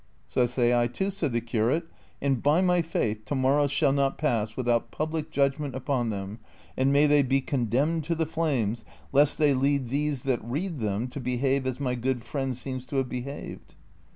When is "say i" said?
0.47-0.87